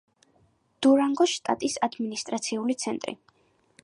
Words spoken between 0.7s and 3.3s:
დურანგოს შტატის ადმინისტრაციული ცენტრი.